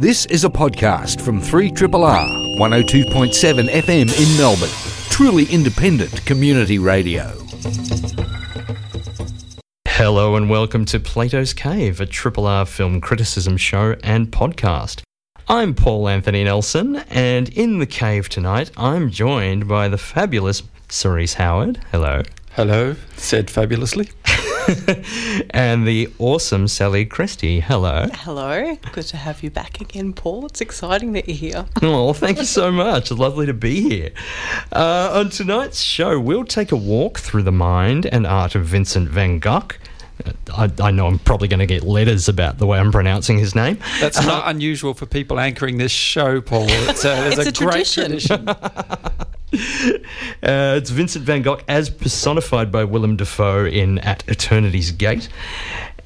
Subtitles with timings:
[0.00, 4.70] This is a podcast from 3RRR 102.7 FM in Melbourne.
[5.10, 7.36] Truly independent community radio.
[9.86, 15.02] Hello and welcome to Plato's Cave, a Triple R film criticism show and podcast.
[15.48, 21.34] I'm Paul Anthony Nelson, and in the cave tonight, I'm joined by the fabulous Cerise
[21.34, 21.78] Howard.
[21.92, 22.22] Hello.
[22.52, 24.08] Hello, said fabulously.
[25.50, 27.60] and the awesome Sally Christie.
[27.60, 28.06] Hello.
[28.14, 28.76] Hello.
[28.92, 30.46] Good to have you back again, Paul.
[30.46, 31.66] It's exciting that you're here.
[31.82, 33.10] Oh, thank you so much.
[33.10, 34.10] It's lovely to be here.
[34.70, 39.08] Uh, on tonight's show, we'll take a walk through the mind and art of Vincent
[39.08, 39.68] van Gogh.
[40.54, 43.54] I, I, know I'm probably going to get letters about the way I'm pronouncing his
[43.54, 43.78] name.
[44.00, 46.66] That's uh, not unusual for people anchoring this show, Paul.
[46.68, 48.46] It's a, it's it's a, a great tradition.
[48.46, 49.26] tradition.
[50.42, 55.28] Uh, it's Vincent van Gogh as personified by Willem Dafoe in At Eternity's Gate.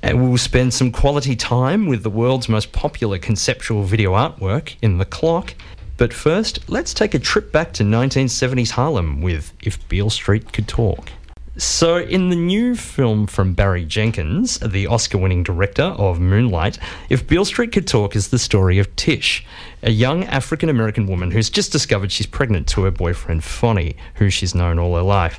[0.03, 4.75] And we will spend some quality time with the world's most popular conceptual video artwork
[4.83, 5.55] in The Clock.
[5.97, 10.67] But first, let's take a trip back to 1970s Harlem with If Beale Street Could
[10.67, 11.11] Talk.
[11.57, 17.29] So, in the new film from Barry Jenkins, the Oscar winning director of Moonlight, If
[17.29, 19.47] Beale Street Could Talk is the story of Tish,
[19.81, 24.31] a young African American woman who's just discovered she's pregnant to her boyfriend Fonny, who
[24.31, 25.39] she's known all her life.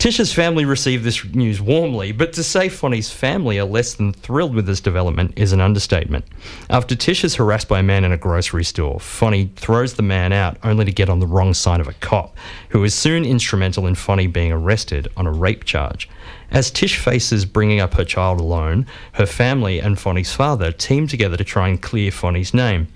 [0.00, 4.54] Tish's family received this news warmly, but to say Fonny's family are less than thrilled
[4.54, 6.24] with this development is an understatement.
[6.70, 10.32] After Tish is harassed by a man in a grocery store, Fonny throws the man
[10.32, 12.34] out only to get on the wrong side of a cop,
[12.70, 16.08] who is soon instrumental in Fonny being arrested on a rape charge.
[16.50, 21.36] As Tish faces bringing up her child alone, her family and Fonny's father team together
[21.36, 22.88] to try and clear Fonny's name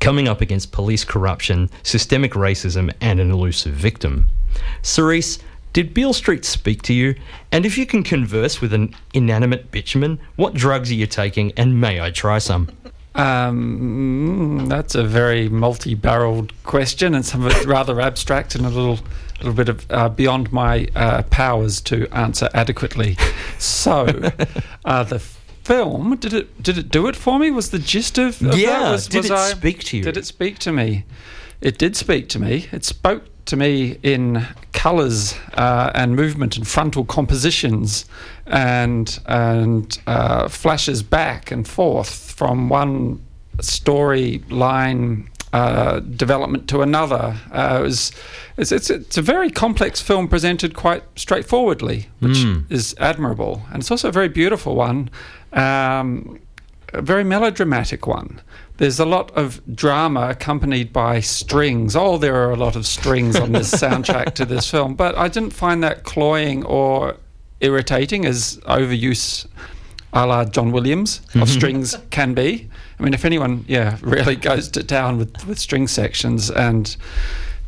[0.00, 4.26] coming up against police corruption, systemic racism, and an elusive victim.
[4.82, 5.38] Cerise,
[5.72, 7.14] did Beale Street speak to you?
[7.52, 11.52] And if you can converse with an inanimate bitumen, what drugs are you taking?
[11.56, 12.70] And may I try some?
[13.16, 18.98] Um, that's a very multi-barreled question, and some of it rather abstract and a little,
[19.38, 23.16] little bit of uh, beyond my uh, powers to answer adequately.
[23.58, 24.30] So,
[24.84, 27.50] uh, the film did it did it do it for me?
[27.50, 28.92] Was the gist of, of Yeah, that?
[28.92, 30.02] Was, did was it I, speak to you?
[30.04, 31.04] Did it speak to me?
[31.60, 32.68] It did speak to me.
[32.70, 38.04] It spoke to me in colours uh, and movement and frontal compositions
[38.46, 43.20] and and uh, flashes back and forth from one
[43.58, 47.36] storyline uh, development to another.
[47.52, 48.12] Uh, it was,
[48.58, 52.70] it's, it's, it's a very complex film presented quite straightforwardly, which Mm.
[52.70, 53.62] is admirable.
[53.72, 55.08] And it's also a very beautiful one,
[55.52, 56.38] um,
[56.92, 58.40] a very melodramatic one.
[58.76, 61.96] There's a lot of drama accompanied by strings.
[61.96, 65.28] Oh, there are a lot of strings on this soundtrack to this film, but I
[65.28, 67.16] didn't find that cloying or
[67.60, 69.46] irritating as overuse
[70.12, 72.68] a la John Williams of strings can be.
[72.98, 76.96] I mean, if anyone, yeah, really goes to town with, with string sections and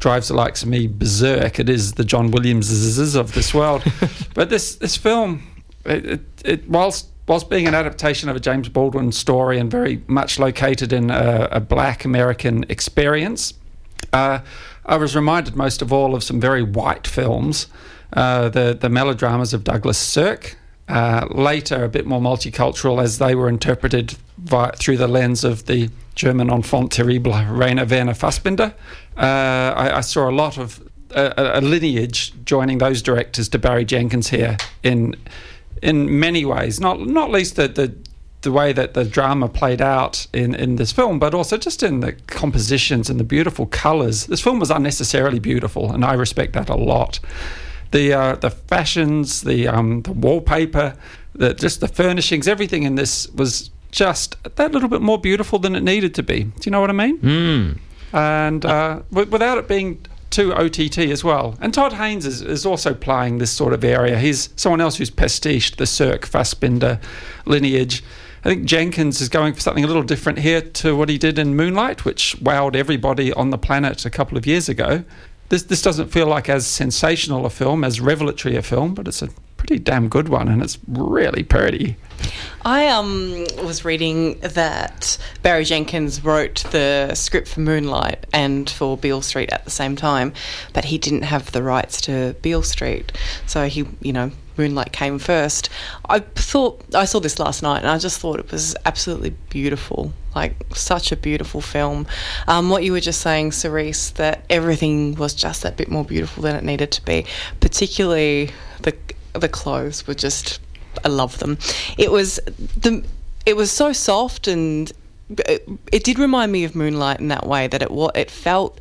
[0.01, 3.83] drives the likes of me berserk, it is the John Williamses of this world.
[4.35, 5.43] but this this film,
[5.85, 10.03] it, it, it whilst whilst being an adaptation of a James Baldwin story and very
[10.07, 13.53] much located in a, a black American experience,
[14.13, 14.41] uh,
[14.87, 17.67] I was reminded most of all of some very white films,
[18.13, 20.57] uh, the the melodramas of Douglas Sirk.
[20.89, 25.67] Uh, later, a bit more multicultural as they were interpreted vi- through the lens of
[25.67, 28.73] the German enfant terrible Rainer Werner Fassbinder.
[29.15, 30.81] Uh, I, I saw a lot of
[31.11, 35.17] a, a lineage joining those directors to Barry Jenkins here in
[35.83, 37.95] in many ways, not not least the the,
[38.43, 42.01] the way that the drama played out in, in this film, but also just in
[42.01, 44.27] the compositions and the beautiful colours.
[44.27, 47.21] This film was unnecessarily beautiful, and I respect that a lot.
[47.91, 50.95] The uh, the fashions, the um, the wallpaper,
[51.35, 55.75] the just the furnishings, everything in this was just that little bit more beautiful than
[55.75, 56.45] it needed to be.
[56.45, 57.19] Do you know what I mean?
[57.19, 57.79] Mm.
[58.13, 61.57] and uh, w- without it being too OTT as well.
[61.61, 64.19] And Todd Haynes is, is also playing this sort of area.
[64.19, 67.01] He's someone else who's pastiched the Sirk Fassbinder
[67.47, 68.05] lineage.
[68.45, 71.39] I think Jenkins is going for something a little different here to what he did
[71.39, 75.03] in Moonlight, which wowed everybody on the planet a couple of years ago.
[75.49, 79.23] This this doesn't feel like as sensational a film, as revelatory a film, but it's
[79.23, 81.97] a pretty damn good one, and it's really pretty.
[82.65, 89.23] I um was reading that Barry Jenkins wrote the script for Moonlight and for Beale
[89.23, 90.33] Street at the same time,
[90.73, 93.13] but he didn't have the rights to Beale Street,
[93.47, 95.69] so he, you know, Moonlight came first.
[96.09, 100.13] I thought I saw this last night, and I just thought it was absolutely beautiful,
[100.35, 102.07] like such a beautiful film.
[102.47, 106.43] Um, what you were just saying, Cerise, that everything was just that bit more beautiful
[106.43, 107.25] than it needed to be,
[107.61, 108.51] particularly
[108.83, 108.95] the
[109.35, 110.61] the clothes were just
[111.05, 111.59] I love them.
[111.97, 113.05] It was the
[113.47, 114.93] it was so soft and
[115.31, 118.81] it, it did remind me of Moonlight in that way that it it felt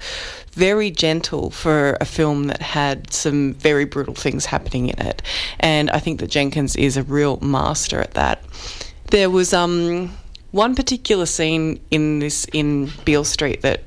[0.52, 5.22] very gentle for a film that had some very brutal things happening in it,
[5.60, 8.44] and I think that Jenkins is a real master at that.
[9.12, 10.12] There was um
[10.52, 13.84] one particular scene in this in Beale Street that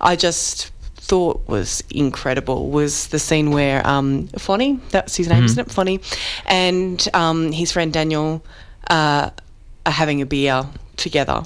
[0.00, 5.58] I just thought was incredible was the scene where um, Fonny, that's his name, isn't
[5.58, 5.70] it?
[5.70, 6.00] Fonny,
[6.46, 8.44] and um, his friend Daniel
[8.88, 9.30] uh,
[9.84, 10.64] are having a beer
[10.96, 11.42] together.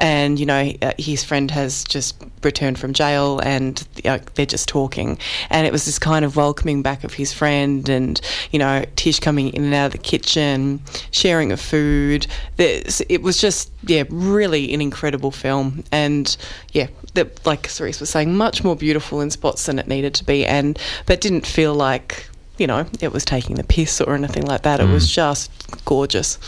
[0.00, 5.18] And, you know, uh, his friend has just returned from jail and they're just talking.
[5.50, 8.18] And it was this kind of welcoming back of his friend and,
[8.50, 10.80] you know, Tish coming in and out of the kitchen,
[11.10, 12.26] sharing of food.
[12.56, 15.84] There's, it was just, yeah, really an incredible film.
[15.92, 16.34] And,
[16.72, 20.24] yeah, that, like Cerise was saying, much more beautiful in spots than it needed to
[20.24, 20.46] be.
[20.46, 22.26] And, but didn't feel like,
[22.56, 24.80] you know, it was taking the piss or anything like that.
[24.80, 25.50] It was just
[25.84, 26.38] gorgeous.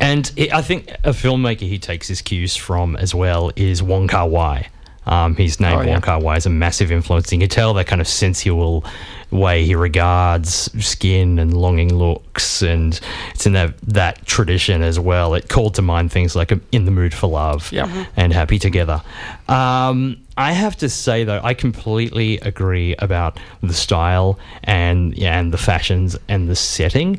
[0.00, 4.08] And it, I think a filmmaker he takes his cues from as well is Wong
[4.08, 4.68] Kar Wai.
[5.06, 5.90] Um, he's named Oh, yeah.
[5.92, 7.30] Wong Kar Wai is a massive influence.
[7.30, 8.84] You can tell that kind of sensual
[9.30, 12.98] way he regards skin and longing looks, and
[13.34, 15.34] it's in that that tradition as well.
[15.34, 17.86] It called to mind things like "In the Mood for Love" Yeah.
[17.86, 18.06] Mhm.
[18.16, 19.02] and "Happy Together."
[19.48, 25.52] Um, I have to say though, I completely agree about the style and yeah, and
[25.52, 27.18] the fashions and the setting.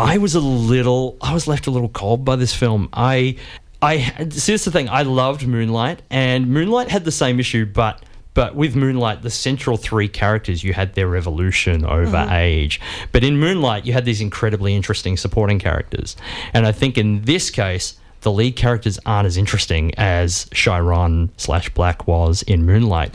[0.00, 2.88] I was a little, I was left a little cold by this film.
[2.92, 3.36] I,
[3.82, 4.88] I, see, this is the thing.
[4.88, 8.04] I loved Moonlight, and Moonlight had the same issue, but.
[8.32, 12.32] But with Moonlight, the central three characters, you had their evolution over mm-hmm.
[12.32, 12.80] age.
[13.10, 16.16] But in Moonlight, you had these incredibly interesting supporting characters.
[16.54, 21.70] And I think in this case, the lead characters aren't as interesting as Chiron slash
[21.70, 23.12] Black was in Moonlight.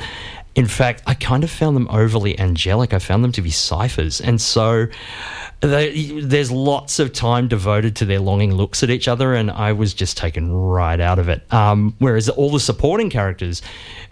[0.54, 2.94] In fact, I kind of found them overly angelic.
[2.94, 4.20] I found them to be ciphers.
[4.20, 4.88] And so
[5.68, 9.72] they, there's lots of time devoted to their longing looks at each other, and I
[9.72, 11.52] was just taken right out of it.
[11.54, 13.62] Um, whereas all the supporting characters,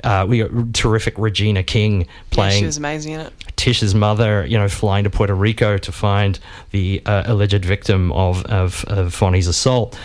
[0.03, 3.33] uh, we got terrific Regina King Yeah, playing she was amazing in it.
[3.55, 6.39] Tish's mother, you know, flying to Puerto Rico to find
[6.71, 9.97] the uh, alleged victim of of, of Fonny's assault,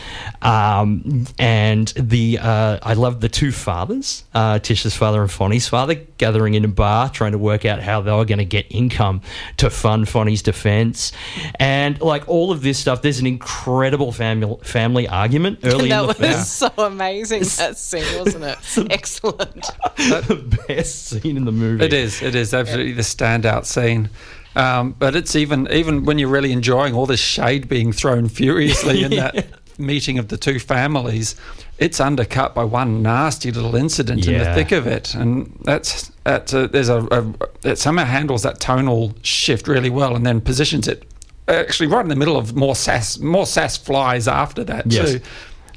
[0.42, 5.94] um, and the uh, I loved the two fathers, uh, Tish's father and Fonny's father,
[6.18, 9.22] gathering in a bar trying to work out how they were going to get income
[9.56, 11.12] to fund Fonny's defense,
[11.56, 13.02] and like all of this stuff.
[13.02, 16.72] There's an incredible family family argument early in that the was film.
[16.76, 18.58] so amazing, that scene, wasn't it?
[18.90, 19.66] Excellent.
[19.96, 21.84] the best scene in the movie.
[21.84, 22.22] It is.
[22.22, 24.10] It is absolutely the standout scene.
[24.56, 29.04] Um, but it's even even when you're really enjoying all this shade being thrown furiously
[29.04, 29.46] in that
[29.78, 31.36] meeting of the two families,
[31.78, 36.52] it's undercut by one nasty little incident in the thick of it, and that's that's
[36.52, 40.88] a, there's a, a it somehow handles that tonal shift really well, and then positions
[40.88, 41.04] it
[41.48, 45.12] actually right in the middle of more sass more sass flies after that Yes.
[45.12, 45.20] too.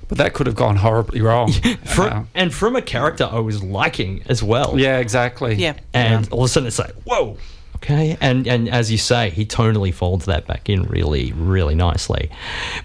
[0.08, 1.52] But that could have gone horribly wrong.
[1.86, 4.78] From, Uh, and from a character I was liking as well.
[4.78, 5.56] yeah, exactly.
[5.56, 5.74] Yeah.
[5.94, 7.38] and all of a sudden it's like whoa
[7.78, 12.30] okay and and as you say he tonally folds that back in really really nicely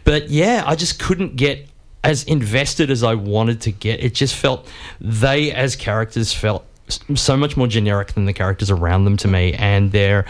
[0.04, 1.68] but yeah i just couldn't get
[2.02, 4.66] as invested as i wanted to get it just felt
[5.00, 6.64] they as characters felt
[7.14, 10.24] so much more generic than the characters around them to me and they're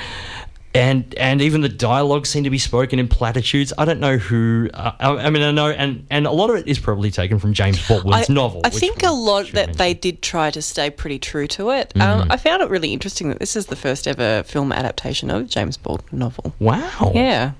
[0.76, 3.72] and and even the dialogue seemed to be spoken in platitudes.
[3.76, 4.70] I don't know who.
[4.72, 7.38] Uh, I, I mean, I know, and and a lot of it is probably taken
[7.38, 8.60] from James Baldwin's I, novel.
[8.64, 9.76] I think a lot that mention.
[9.76, 11.92] they did try to stay pretty true to it.
[11.94, 12.20] Mm-hmm.
[12.22, 15.42] Um, I found it really interesting that this is the first ever film adaptation of
[15.42, 16.54] a James Baldwin novel.
[16.58, 17.12] Wow.
[17.14, 17.52] Yeah.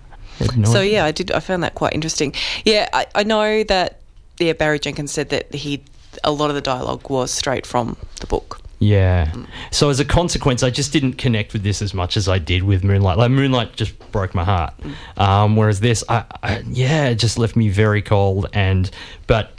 [0.57, 0.93] No So idea.
[0.93, 1.33] yeah, I did.
[1.33, 2.35] I found that quite interesting.
[2.65, 4.01] Yeah, I, I know that.
[4.39, 5.83] Yeah, Barry Jenkins said that he
[6.23, 8.61] a lot of the dialogue was straight from the book.
[8.79, 9.33] Yeah.
[9.71, 12.63] So as a consequence, I just didn't connect with this as much as I did
[12.63, 13.17] with Moonlight.
[13.17, 14.75] Like Moonlight just broke my heart.
[15.17, 18.47] Um, whereas this, I, I, yeah, it just left me very cold.
[18.53, 18.91] And
[19.27, 19.53] but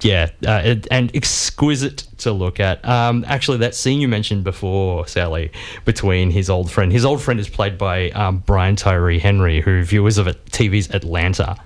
[0.00, 2.86] yeah, uh, it, and exquisite to look at.
[2.86, 5.52] Um, actually, that scene you mentioned before, Sally,
[5.84, 6.92] between his old friend.
[6.92, 11.56] His old friend is played by um, Brian Tyree Henry, who viewers of TV's Atlanta.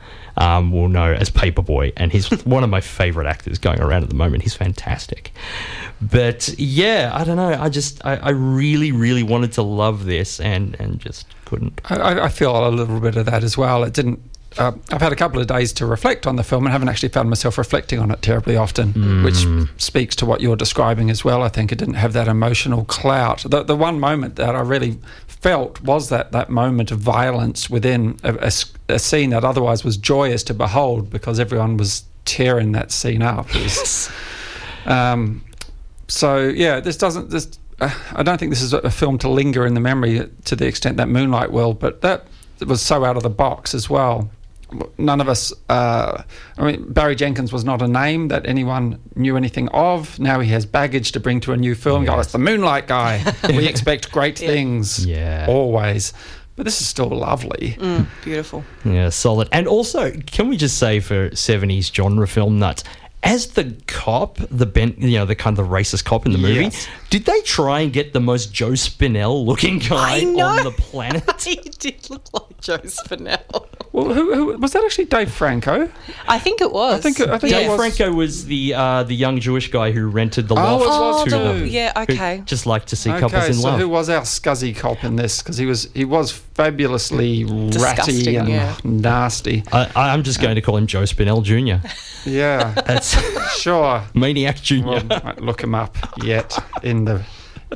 [0.40, 4.08] Um, will know as Paperboy, and he's one of my favorite actors going around at
[4.08, 4.44] the moment.
[4.44, 5.32] He's fantastic.
[6.00, 7.60] But yeah, I don't know.
[7.60, 11.80] I just, I, I really, really wanted to love this, and and just couldn't.
[11.86, 13.82] I- I, I feel a little bit of that as well.
[13.82, 14.20] It didn't.
[14.58, 17.10] Uh, I've had a couple of days to reflect on the film and haven't actually
[17.10, 19.46] found myself reflecting on it terribly often, which
[19.76, 21.42] speaks to what you're describing as well.
[21.42, 23.44] I think it didn't have that emotional clout.
[23.48, 28.18] The, the one moment that I really felt was that, that moment of violence within
[28.24, 28.50] a
[28.98, 33.46] scene that otherwise was joyous to behold because everyone was tearing that scene up.
[33.54, 34.10] Was-
[34.86, 35.44] um,
[36.08, 37.30] so yeah, this doesn't.
[37.30, 40.28] This uh, I don't think this is a, a film to linger in the memory
[40.46, 42.26] to the extent that Moonlight will, but that
[42.66, 44.30] was so out of the box as well.
[44.98, 45.52] None of us.
[45.68, 46.22] Uh,
[46.56, 50.18] I mean, Barry Jenkins was not a name that anyone knew anything of.
[50.18, 52.04] Now he has baggage to bring to a new film.
[52.04, 52.12] Yes.
[52.14, 53.22] Oh, it's the Moonlight guy.
[53.48, 55.04] we expect great things.
[55.04, 55.46] Yeah.
[55.48, 56.12] always.
[56.56, 57.76] But this is still lovely.
[57.78, 58.64] Mm, beautiful.
[58.84, 59.48] Yeah, solid.
[59.52, 62.82] And also, can we just say for 70s genre film nuts,
[63.22, 66.38] as the cop, the bent, you know, the kind of the racist cop in the
[66.38, 66.86] movie, Yes.
[67.10, 71.24] did they try and get the most Joe Spinell looking guy on the planet?
[71.42, 73.66] he did look like Joe Spinell.
[73.92, 74.84] Well, who, who was that?
[74.84, 75.88] Actually, Dave Franco.
[76.28, 76.94] I think it was.
[76.94, 77.20] I think.
[77.28, 77.76] I think Dave was.
[77.78, 81.24] Franco was the uh, the young Jewish guy who rented the Oh, loft it was
[81.24, 81.36] to too.
[81.60, 81.66] them.
[81.66, 82.42] Yeah, okay.
[82.44, 83.80] just like to see couples Okay, in so love.
[83.80, 85.42] who was our scuzzy cop in this?
[85.42, 88.76] Because he was he was fabulously ratty Disgusting, and yeah.
[88.82, 89.62] nasty.
[89.72, 91.86] I, I'm just going to call him Joe Spinell Jr.
[92.28, 93.16] Yeah, That's
[93.60, 94.02] sure.
[94.12, 94.84] Maniac Jr.
[94.84, 97.22] Well, might look him up yet in the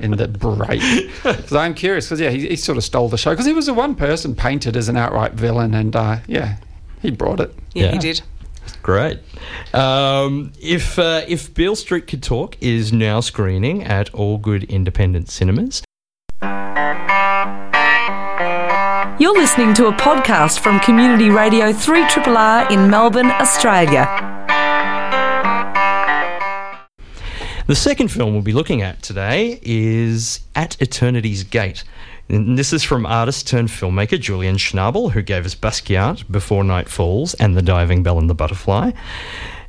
[0.00, 0.82] in the break.
[1.22, 2.06] Because I'm curious.
[2.06, 3.30] Because yeah, he, he sort of stole the show.
[3.30, 6.56] Because he was the one person painted as an outright villain, and uh, yeah,
[7.00, 7.54] he brought it.
[7.72, 7.92] Yeah, Yeah.
[7.92, 8.22] he did.
[8.82, 9.20] Great.
[9.72, 15.30] Um, if uh, if Beale Street Could Talk is now screening at all good independent
[15.30, 15.82] cinemas.
[19.22, 24.04] You're listening to a podcast from Community Radio 3RRR in Melbourne, Australia.
[27.68, 31.84] The second film we'll be looking at today is At Eternity's Gate.
[32.28, 36.88] And this is from artist turned filmmaker Julian Schnabel, who gave us Basquiat, Before Night
[36.88, 38.90] Falls, and The Diving Bell and the Butterfly.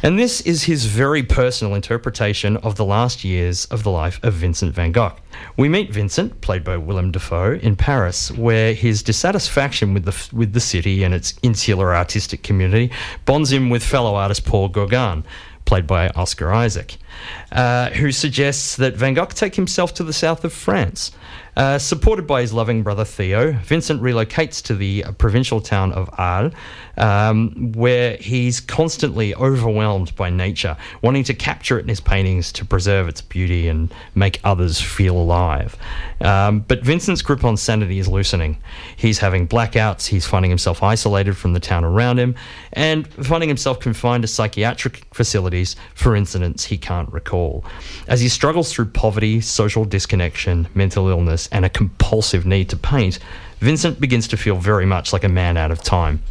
[0.03, 4.33] And this is his very personal interpretation of the last years of the life of
[4.33, 5.15] Vincent van Gogh.
[5.55, 10.51] We meet Vincent, played by Willem Dafoe, in Paris, where his dissatisfaction with the, with
[10.51, 12.91] the city and its insular artistic community
[13.23, 15.23] bonds him with fellow artist Paul Gauguin,
[15.63, 16.97] played by Oscar Isaac,
[17.53, 21.13] uh, who suggests that Van Gogh take himself to the south of France.
[21.55, 26.53] Uh, supported by his loving brother Theo, Vincent relocates to the provincial town of Arles,
[26.97, 32.65] um, where he's constantly overwhelmed by nature, wanting to capture it in his paintings to
[32.65, 35.77] preserve its beauty and make others feel alive.
[36.21, 38.57] Um, but Vincent's grip on sanity is loosening.
[38.95, 42.35] He's having blackouts, he's finding himself isolated from the town around him,
[42.73, 47.63] and finding himself confined to psychiatric facilities for incidents he can't recall.
[48.07, 53.19] As he struggles through poverty, social disconnection, mental illness, and a compulsive need to paint,
[53.59, 56.21] Vincent begins to feel very much like a man out of time.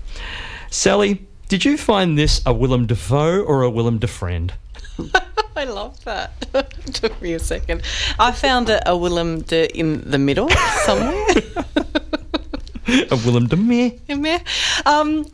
[0.70, 4.52] Sally, did you find this a Willem Dafoe or a Willem Defriend?
[5.56, 6.30] I love that.
[6.94, 7.82] Took me a second.
[8.18, 10.48] I found a, a Willem de in the middle
[10.84, 11.26] somewhere.
[13.10, 13.90] A Willem de Meh?
[14.08, 14.42] in there.
[14.86, 15.26] Um,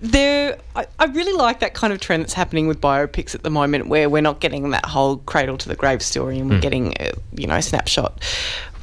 [0.00, 3.50] there, I, I really like that kind of trend that's happening with biopics at the
[3.50, 6.94] moment, where we're not getting that whole cradle to the grave story, and we're getting,
[7.00, 8.22] a, you know, snapshot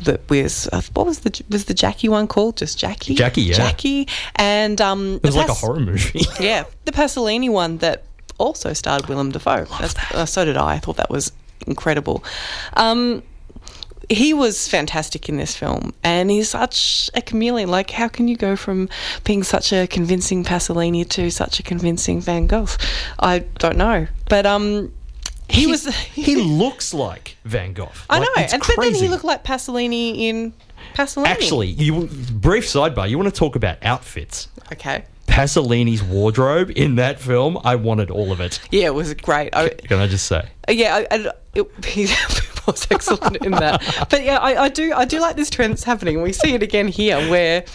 [0.06, 2.58] that was uh, what was the was the Jackie one called?
[2.58, 3.16] Just Jackie.
[3.16, 3.56] Jackie, yeah.
[3.56, 6.22] Jackie, and um, It was like a horror movie.
[6.40, 8.04] yeah, the Pasolini one that
[8.38, 9.66] also starred Willem Dafoe.
[10.14, 10.74] Uh, so did I.
[10.76, 11.32] I thought that was
[11.68, 12.24] incredible.
[12.74, 13.24] Um,
[14.10, 17.70] he was fantastic in this film, and he's such a chameleon.
[17.70, 18.90] Like, how can you go from
[19.24, 22.68] being such a convincing Pasolini to such a convincing Van Gogh?
[23.20, 24.92] I don't know, but um,
[25.50, 25.88] he, was.
[25.96, 27.92] he looks like Van Gogh.
[28.10, 30.54] I Like, know, it's and but then he looked like Pasolini in
[30.94, 31.28] Pasolini.
[31.28, 33.10] Actually, you brief sidebar.
[33.10, 34.48] You want to talk about outfits?
[34.72, 38.60] okay, Pasolini's wardrobe in that film, I wanted all of it.
[38.72, 39.56] yeah, it was great.
[39.56, 40.48] I, Can I just say?
[40.70, 42.08] Yeah, I, I, it, he
[42.68, 44.08] was excellent in that.
[44.10, 46.22] But yeah, I, I do I do like this trend that's happening.
[46.22, 47.66] We see it again here, where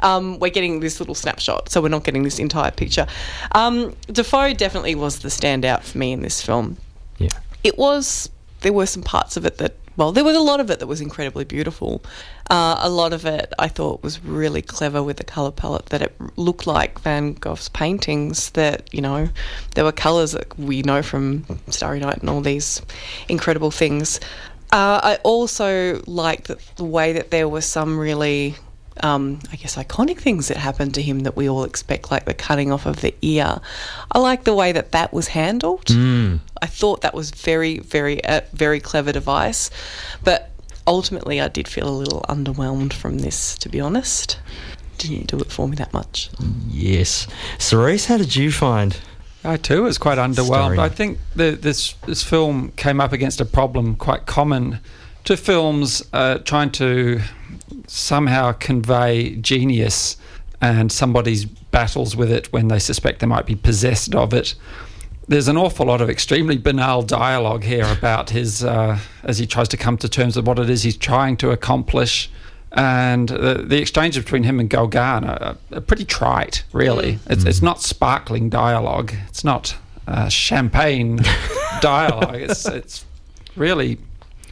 [0.00, 3.06] um, we're getting this little snapshot, so we're not getting this entire picture.
[3.52, 6.76] Um, Dafoe definitely was the standout for me in this film.
[7.18, 7.38] Yeah.
[7.64, 8.30] It was
[8.60, 10.86] there were some parts of it that well, there was a lot of it that
[10.86, 12.04] was incredibly beautiful.
[12.50, 15.86] Uh, a lot of it I thought was really clever with the color palette.
[15.86, 18.50] That it looked like Van Gogh's paintings.
[18.50, 19.30] That you know,
[19.74, 22.82] there were colors that we know from Starry Night and all these
[23.28, 24.20] incredible things.
[24.70, 28.56] Uh, I also liked the way that there were some really
[29.02, 32.34] um, I guess, iconic things that happened to him that we all expect, like the
[32.34, 33.60] cutting off of the ear.
[34.12, 35.90] I like the way that that was handled.
[36.62, 39.70] I thought that was very, very, a very clever device.
[40.24, 40.50] But
[40.86, 44.38] ultimately, I did feel a little underwhelmed from this, to be honest.
[44.98, 46.30] Didn't do it for me that much.
[46.68, 47.26] Yes.
[47.58, 48.98] Cerise, how did you find?
[49.44, 50.74] I too was quite underwhelmed.
[50.74, 50.78] Story.
[50.78, 54.80] I think the, this this film came up against a problem quite common
[55.26, 57.20] to films uh, trying to
[57.86, 60.16] somehow convey genius
[60.60, 64.54] and somebody's battles with it when they suspect they might be possessed of it.
[65.28, 69.68] There's an awful lot of extremely banal dialogue here about his uh, as he tries
[69.68, 72.30] to come to terms with what it is he's trying to accomplish.
[72.72, 77.18] And the, the exchange between him and Gauguin are, are pretty trite, really.
[77.26, 79.14] It's, it's not sparkling dialogue.
[79.28, 81.20] It's not uh, champagne
[81.80, 82.36] dialogue.
[82.36, 83.04] It's, it's
[83.56, 83.98] really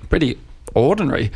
[0.09, 0.39] pretty
[0.75, 1.31] ordinary.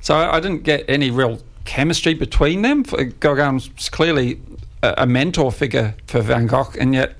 [0.00, 2.84] So I, didn't get any real chemistry between them.
[2.84, 4.40] For- Gauguin was clearly
[4.82, 7.16] a, a mentor figure for Van Gogh, and yet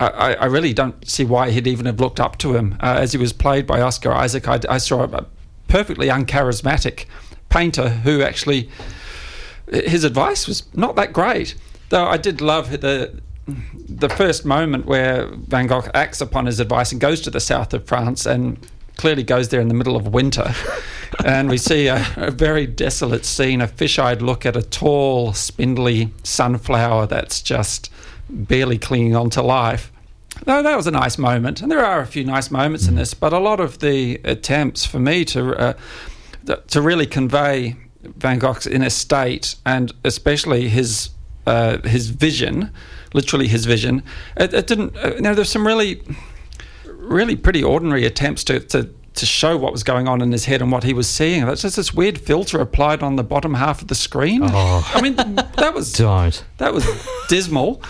[0.00, 2.76] I, I I really don't see why he'd even have looked up to him.
[2.80, 5.26] Uh, as he was played by Oscar Isaac, I, I saw a
[5.68, 7.06] perfectly uncharismatic
[7.48, 8.68] painter who actually
[9.70, 11.54] his advice was not that great.
[11.90, 13.20] Though I did love the
[13.88, 17.72] the first moment where Van Gogh acts upon his advice and goes to the south
[17.72, 18.58] of France and
[18.98, 20.52] clearly goes there in the middle of winter.
[21.24, 26.12] and we see a, a very desolate scene, a fish-eyed look at a tall, spindly
[26.22, 27.90] sunflower that's just
[28.28, 29.90] barely clinging on to life.
[30.46, 33.14] No, that was a nice moment, and there are a few nice moments in this,
[33.14, 35.72] but a lot of the attempts for me to uh,
[36.68, 41.10] to really convey Van Gogh's inner state and especially his
[41.46, 42.70] uh, his vision,
[43.14, 44.02] literally his vision,
[44.36, 44.96] it, it didn't.
[44.96, 46.02] Uh, you know, there's some really
[47.08, 50.62] really pretty ordinary attempts to, to to show what was going on in his head
[50.62, 51.44] and what he was seeing.
[51.44, 54.42] That's just this weird filter applied on the bottom half of the screen.
[54.44, 54.92] Oh.
[54.94, 56.44] I mean, that was Don't.
[56.58, 56.86] that was
[57.28, 57.82] dismal.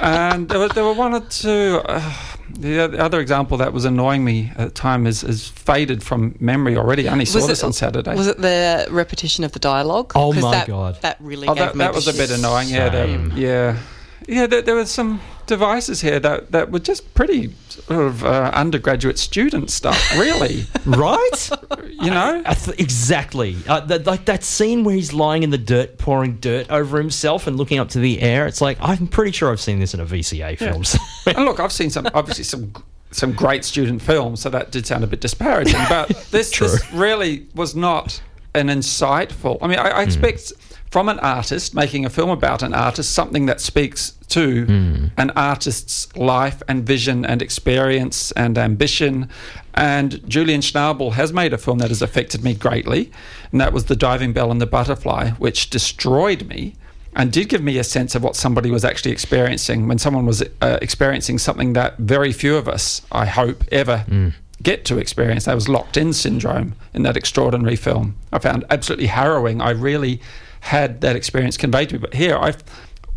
[0.00, 1.82] and there were, there were one or two.
[1.84, 2.14] Uh,
[2.48, 6.76] the other example that was annoying me at the time is, is faded from memory
[6.78, 7.08] already.
[7.08, 8.14] I only saw this on Saturday.
[8.14, 10.12] Was it the repetition of the dialogue?
[10.14, 10.98] Oh 'Cause my that, God.
[11.02, 12.68] That really Oh, gave that, me that was a bit annoying.
[12.70, 13.06] Yeah, there,
[13.36, 13.78] yeah,
[14.26, 14.46] yeah.
[14.46, 19.18] There, there were some devices here that, that were just pretty sort of uh, undergraduate
[19.18, 20.16] student stuff.
[20.18, 21.50] Really, Right?
[21.90, 22.42] you know.
[22.44, 23.56] I th- exactly.
[23.66, 27.46] Uh, that, like that scene where he's lying in the dirt, pouring dirt over himself
[27.46, 28.46] and looking up to the air.
[28.46, 30.82] It's like I'm pretty sure I've seen this in a VCA film.
[31.36, 32.72] and look, I've seen some obviously some
[33.10, 35.80] some great student films, so that did sound a bit disparaging.
[35.88, 38.20] But this, this really was not
[38.54, 39.58] an insightful.
[39.60, 40.08] I mean, I, I hmm.
[40.08, 40.52] expect
[40.90, 45.06] from an artist making a film about an artist something that speaks to hmm.
[45.16, 49.28] an artist's life and vision and experience and ambition.
[49.74, 53.10] And Julian Schnabel has made a film that has affected me greatly,
[53.50, 56.76] and that was The Diving Bell and the Butterfly, which destroyed me
[57.16, 60.42] and did give me a sense of what somebody was actually experiencing when someone was
[60.60, 64.28] uh, experiencing something that very few of us, I hope, ever hmm.
[64.64, 65.44] Get to experience.
[65.44, 68.16] That was locked in syndrome in that extraordinary film.
[68.32, 69.60] I found absolutely harrowing.
[69.60, 70.20] I really
[70.60, 72.00] had that experience conveyed to me.
[72.00, 72.54] But here, I,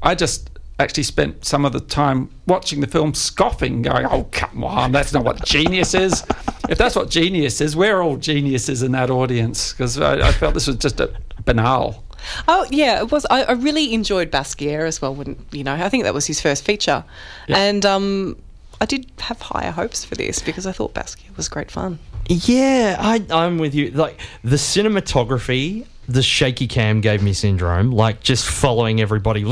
[0.03, 4.63] I just actually spent some of the time watching the film scoffing, going, "Oh come
[4.63, 6.23] on, that's not what genius is."
[6.69, 10.53] if that's what genius is, we're all geniuses in that audience because I, I felt
[10.53, 11.11] this was just a
[11.45, 12.03] banal.
[12.47, 13.25] Oh yeah, it was.
[13.29, 15.15] I, I really enjoyed Basquiat as well.
[15.15, 17.03] When you know, I think that was his first feature,
[17.47, 18.37] and um,
[18.79, 21.99] I did have higher hopes for this because I thought Basquiat was great fun.
[22.27, 23.91] Yeah, I, I'm with you.
[23.91, 27.91] Like the cinematography, the shaky cam gave me syndrome.
[27.91, 29.43] Like just following everybody.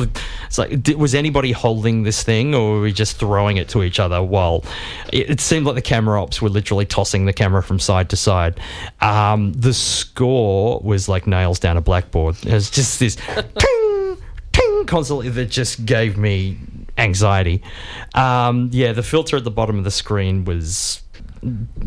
[0.45, 3.81] It's like, did, was anybody holding this thing, or were we just throwing it to
[3.83, 4.21] each other?
[4.21, 4.63] While
[5.11, 8.17] it, it seemed like the camera ops were literally tossing the camera from side to
[8.17, 8.59] side.
[9.01, 12.35] Um, the score was like nails down a blackboard.
[12.45, 13.15] It was just this
[13.57, 14.17] ting,
[14.51, 16.57] ting constantly that just gave me
[16.97, 17.61] anxiety.
[18.13, 21.01] Um, yeah, the filter at the bottom of the screen was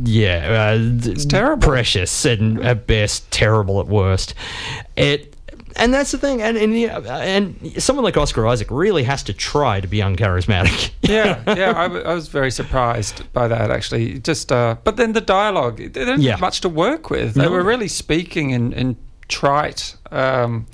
[0.05, 0.79] yeah, uh,
[1.11, 1.67] it's terrible.
[1.67, 4.35] precious and at best terrible at worst.
[4.97, 5.35] It
[5.77, 9.33] and that's the thing, and and, yeah, and someone like Oscar Isaac really has to
[9.33, 10.91] try to be uncharismatic.
[11.03, 14.19] yeah, yeah, I, w- I was very surprised by that actually.
[14.19, 16.33] Just, uh, but then the dialogue, they didn't Yeah.
[16.33, 17.35] have much to work with.
[17.35, 17.51] They No.
[17.51, 18.97] were really speaking in, in
[19.29, 19.95] trite.
[20.11, 20.67] Um,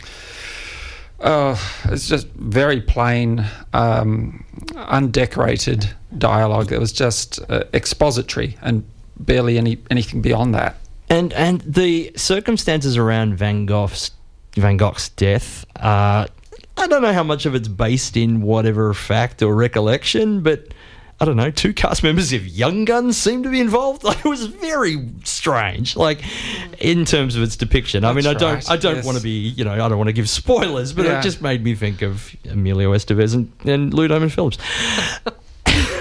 [1.24, 1.56] uh,
[1.86, 4.44] it's just very plain, um,
[4.76, 6.70] undecorated dialogue.
[6.70, 8.84] It was just uh, expository and
[9.16, 10.76] barely any anything beyond that.
[11.08, 14.10] And and the circumstances around Van Gogh's
[14.54, 16.26] Van Gogh's death, uh,
[16.76, 20.74] I don't know how much of it's based in whatever fact or recollection, but
[21.24, 21.50] I don't know.
[21.50, 24.04] Two cast members of Young Guns seem to be involved.
[24.04, 25.96] Like it was very strange.
[25.96, 26.20] Like
[26.78, 28.04] in terms of its depiction.
[28.04, 29.06] I mean, I don't right, I don't yes.
[29.06, 31.20] want to be you know I don't want to give spoilers, but Yeah.
[31.20, 34.58] it just made me think of Emilio Estevez and, and Lou Diamond Phillips.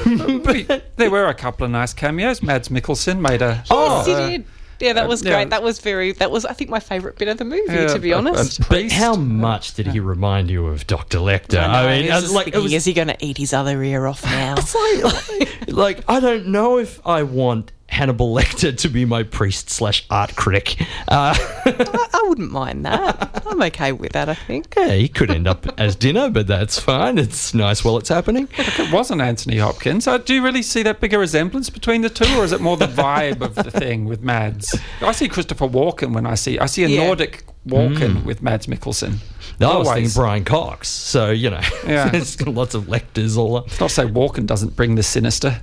[0.06, 0.64] We-
[0.98, 2.44] there were a couple of nice cameos.
[2.44, 3.64] Mads Mikkelsen made a.
[3.72, 4.46] Yes, he uh, did.
[4.84, 5.32] Yeah, that was yeah.
[5.32, 5.50] great.
[5.50, 6.12] That was very.
[6.14, 7.74] That was, I think, my favourite bit of the movie.
[7.74, 8.68] Yeah, to be a- a honest.
[8.70, 11.60] But how much did he remind you of Doctor Lecter?
[11.60, 13.54] I, I mean, I was like like, it was is he going to eat his
[13.54, 14.56] other ear off now?
[14.58, 19.70] It's like, like, I don't know if I want Hannibal Lecter to be my priest
[19.70, 20.82] slash art critic.
[21.08, 23.44] Uh, I, I wouldn't mind that.
[23.46, 24.30] I'm okay with that.
[24.30, 24.74] I think.
[24.76, 27.18] yeah, he could end up as dinner, but that's fine.
[27.18, 28.48] It's nice while it's happening.
[28.58, 30.08] If It wasn't Anthony Hopkins.
[30.08, 32.78] Uh, do you really see that bigger resemblance between the two, or is it more
[32.78, 34.78] the vibe of the thing with Mads?
[35.02, 37.06] I see Christopher Walken when I see I see a Yeah.
[37.06, 39.18] Nordic Walken with Mads Mikkelsen.
[39.62, 40.90] I was thinking Brian Cox.
[40.90, 42.10] So, you know, Yeah.
[42.12, 43.68] there's lots of lectors all up.
[43.80, 45.62] Not to say Walken doesn't bring the sinister.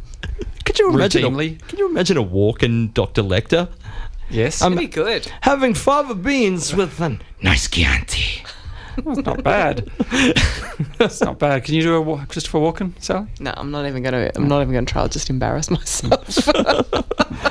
[0.80, 1.40] Could you imagine?
[1.40, 3.22] A, can you imagine a walk-in Dr.
[3.22, 3.68] Lecter
[4.30, 5.30] Yes, Um, Pretty good.
[5.40, 8.44] having fava beans with an nice Chianti?
[9.04, 9.90] That's not bad.
[10.98, 11.64] That's not bad.
[11.64, 13.26] Can you do a Wa- Christopher Walken, Sally?
[13.40, 14.30] No, I'm not even gonna.
[14.34, 15.02] I'm not even gonna try.
[15.02, 16.48] I'll just embarrass myself.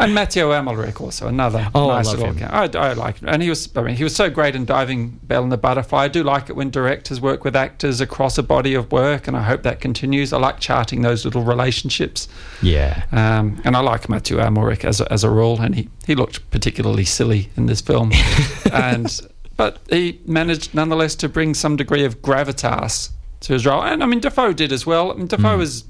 [0.00, 2.34] And Mathieu Amalric also another Oh, I nice love little.
[2.34, 2.48] him.
[2.50, 3.68] I, I like and he was.
[3.76, 6.04] I mean, he was so great in Diving Bell and the Butterfly.
[6.04, 9.36] I do like it when directors work with actors across a body of work, and
[9.36, 10.32] I hope that continues.
[10.32, 12.28] I like charting those little relationships,
[12.62, 13.04] Yeah.
[13.12, 16.50] um, and I like Mathieu Amalric as a, as a rule, and he he looked
[16.50, 18.10] particularly silly in this film,
[18.72, 19.20] and
[19.56, 23.10] but he managed nonetheless to bring some degree of gravitas
[23.40, 25.12] to his role, and I mean Dafoe did as well.
[25.12, 25.84] I mean Dafoe is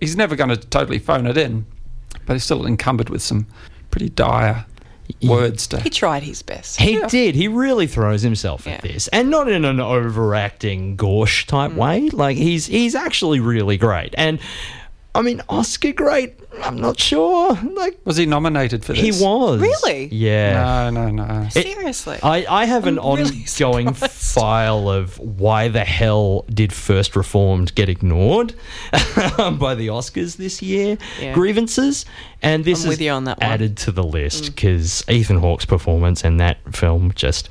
[0.00, 1.66] he's never going to totally phone it in,
[2.26, 3.46] but he's still encumbered with some
[3.90, 4.66] pretty dire
[5.22, 5.80] words to.
[5.80, 6.80] he tried his best.
[6.80, 7.34] He did.
[7.34, 11.76] He really throws himself at this, and not in an overacting gauche type mm.
[11.76, 12.08] way.
[12.10, 14.38] Like he's he's actually really great, and
[15.14, 16.38] I mean Oscar great.
[16.62, 17.54] I'm not sure.
[17.54, 19.02] Like Was he nominated for this?
[19.02, 20.06] he was Really?
[20.06, 20.90] Yeah.
[20.90, 21.48] No, no, no.
[21.50, 22.18] Seriously.
[22.22, 24.12] I, I have an I'm really ongoing surprised.
[24.12, 28.54] file of why the hell did First Reformed get ignored
[28.92, 30.98] by the Oscars this year?
[31.20, 31.34] Yeah.
[31.34, 32.04] Grievances.
[32.42, 33.48] And this I'm is with you on that one.
[33.48, 33.52] Mm.
[33.52, 37.48] added to the list because Ethan Hawke's performance in that film just.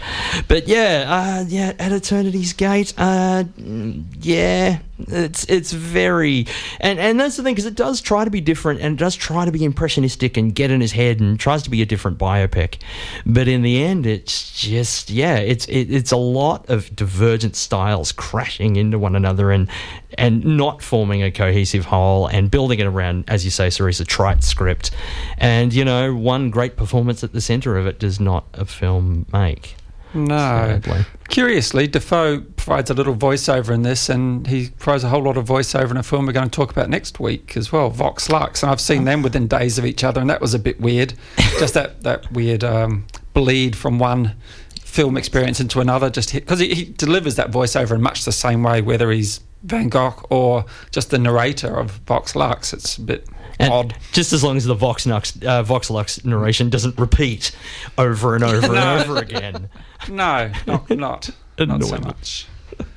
[0.48, 1.06] But yeah,
[1.42, 6.46] uh, yeah, at Eternity's Gate, uh, mm, yeah, it's it's very
[6.80, 9.16] and and that's the thing because it does try to be different and it does
[9.16, 12.18] try to be impressionistic and get in his head and tries to be a different
[12.18, 12.78] biopic,
[13.26, 18.12] but in the end, it's just yeah, it's it, it's a lot of divergent styles
[18.12, 19.70] crashing into one another and
[20.18, 24.06] and not forming a cohesive whole and building it around, as you say, Cerise, a
[24.06, 24.92] trite script.
[25.38, 29.26] And, you know, one great performance at the centre of it does not a film
[29.34, 29.76] make.
[30.16, 30.80] No.
[30.82, 31.06] Sadly.
[31.28, 35.46] Curiously, Dafoe provides a little voiceover in this, and he provides a whole lot of
[35.48, 38.64] voiceover in a film we're going to talk about next week as well, Vox Lux.
[38.64, 41.14] And I've seen them within days of each other, and that was a bit weird.
[41.60, 44.36] Just that, that weird um, bleed from one
[44.80, 48.64] film experience into another, just because he, he delivers that voiceover in much the same
[48.64, 52.72] way, whether he's Van Gogh or just the narrator of Vox Lux.
[52.72, 53.28] It's a bit
[53.60, 53.96] And odd.
[54.12, 57.52] just as long as the Vox Lux, uh, Vox Lux narration doesn't repeat
[57.98, 58.76] over and over No.
[58.76, 59.70] and over again.
[60.10, 62.48] No, not, not, not so much.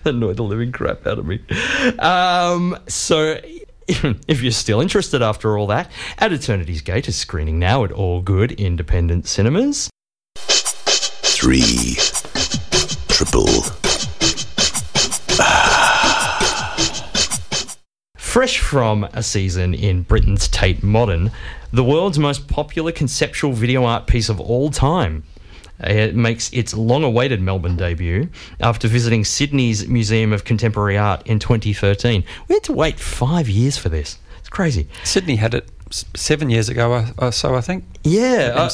[0.05, 1.41] annoy the living crap out of me.
[1.99, 3.41] Um, so,
[3.89, 8.21] if you're still interested after all that, At Eternity's Gate is screening now at all
[8.21, 9.91] good independent cinemas.
[10.37, 11.97] Three.
[13.09, 13.47] Triple.
[18.17, 21.31] Fresh from a season in Britain's Tate Modern,
[21.73, 25.25] the world's most popular conceptual video art piece of all time.
[25.81, 28.29] It makes its long awaited Melbourne debut
[28.61, 32.25] after visiting Sydney's Museum of Contemporary Art in 2013.
[32.49, 34.19] We had to wait five years for this.
[34.39, 34.89] It's crazy.
[35.05, 35.69] Sydney had it
[36.15, 37.85] seven years ago or, so, I think.
[38.05, 38.53] Yeah.
[38.55, 38.69] uh,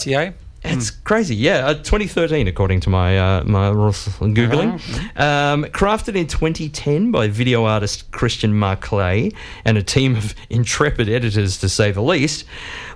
[0.64, 1.66] It's crazy, yeah.
[1.66, 4.80] Uh, 2013, according to my uh, my googling.
[5.20, 9.32] Um, crafted in 2010 by video artist Christian Marclay
[9.64, 12.46] and a team of intrepid editors, to say the least.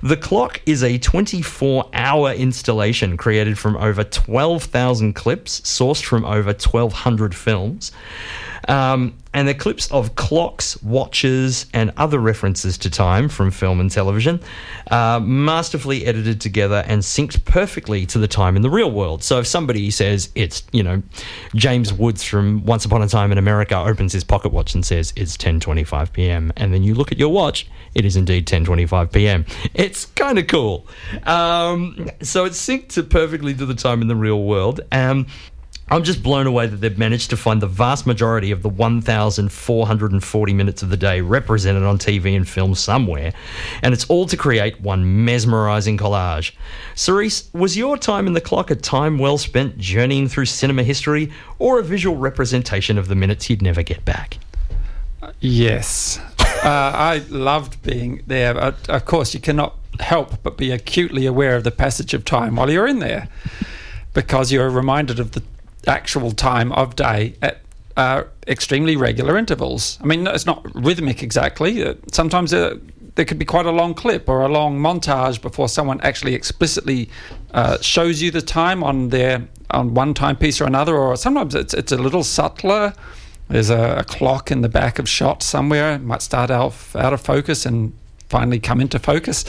[0.02, 7.34] The clock is a 24-hour installation created from over 12,000 clips, sourced from over 1,200
[7.34, 7.92] films.
[8.68, 13.88] Um, and the clips of clocks, watches, and other references to time from film and
[13.88, 14.40] television,
[14.90, 19.22] uh, masterfully edited together and synced perfectly to the time in the real world.
[19.22, 21.04] So if somebody says it's, you know,
[21.54, 25.12] James Woods from Once Upon a Time in America opens his pocket watch and says
[25.14, 26.52] it's 10:25 p.m.
[26.56, 29.46] and then you look at your watch, it is indeed 10:25 p.m.
[29.72, 30.84] It's kind of cool.
[31.22, 34.80] Um, so it's synced to perfectly to the time in the real world.
[34.90, 35.28] Um,
[35.90, 40.52] I'm just blown away that they've managed to find the vast majority of the 1,440
[40.52, 43.32] minutes of the day represented on TV and film somewhere,
[43.82, 46.52] and it's all to create one mesmerising collage.
[46.94, 51.32] Cerise, was your time in the clock a time well spent journeying through cinema history,
[51.58, 54.38] or a visual representation of the minutes you'd never get back?
[55.40, 56.18] Yes.
[56.38, 58.52] uh, I loved being there.
[58.52, 62.56] But of course, you cannot help but be acutely aware of the passage of time
[62.56, 63.28] while you're in there
[64.14, 65.42] because you're reminded of the
[65.86, 67.60] actual time of day at
[67.96, 69.98] uh, extremely regular intervals.
[70.00, 71.82] I mean, it's not rhythmic exactly.
[71.82, 72.78] Uh, sometimes uh,
[73.16, 77.10] there could be quite a long clip or a long montage before someone actually explicitly
[77.52, 80.96] uh, shows you the time on their on one timepiece or another.
[80.96, 82.94] Or sometimes it's it's a little subtler.
[83.48, 85.94] There's a, a clock in the back of shot somewhere.
[85.94, 87.92] It might start out out of focus and
[88.28, 89.44] finally come into focus.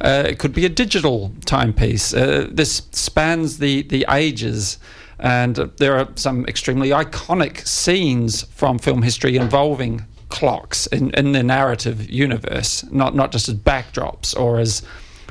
[0.00, 2.14] Uh, it could be a digital timepiece.
[2.14, 4.78] Uh, this spans the the ages.
[5.22, 11.44] And there are some extremely iconic scenes from film history involving clocks in, in the
[11.44, 14.82] narrative universe, not, not just as backdrops or as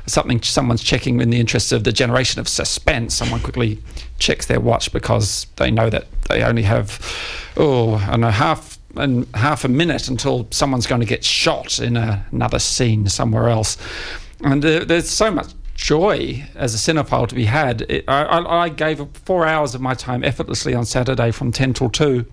[0.06, 3.14] something someone's checking in the interest of the generation of suspense.
[3.14, 3.78] Someone quickly
[4.18, 6.98] checks their watch because they know that they only have,
[7.58, 11.98] oh, I know, half and half a minute until someone's going to get shot in
[11.98, 13.76] a, another scene somewhere else.
[14.42, 17.82] And uh, there's so much joy as a cinephile to be had.
[17.82, 21.90] It, I, I, gave four hours of my time effortlessly on Saturday from 10 till
[21.90, 22.26] 2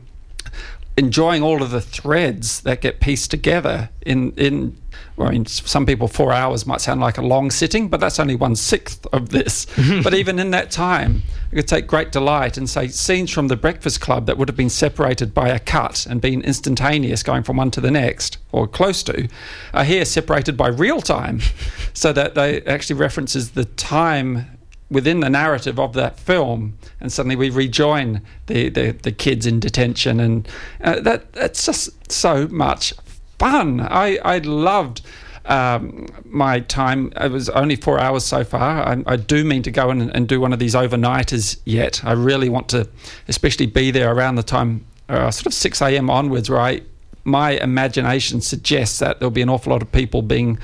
[1.00, 4.76] enjoying all of the threads that get pieced together in in
[5.16, 8.20] well, I mean, some people four hours might sound like a long sitting, but that's
[8.20, 9.66] only one sixth of this.
[10.04, 13.58] but even in that time, I could take great delight and say scenes from the
[13.58, 17.58] Breakfast Club that would have been separated by a cut and been instantaneous, going from
[17.58, 19.28] one to the next or close to,
[19.74, 21.42] are here separated by real time,
[21.94, 24.59] so that they actually references the time
[24.92, 29.60] within the narrative of that film, and suddenly we rejoin the, the, the kids in
[29.60, 30.48] detention, and
[30.84, 32.94] uh, that that's just so much
[33.38, 33.82] fun.
[33.82, 35.02] I I loved.
[35.46, 38.88] Um, my time it was only four hours so far.
[38.88, 42.04] I, I do mean to go and, and do one of these overnighters yet.
[42.06, 42.88] I really want to,
[43.28, 46.10] especially be there around the time, uh, sort of six a.m.
[46.10, 46.82] onwards, where I
[47.24, 50.60] my imagination suggests that there'll be an awful lot of people being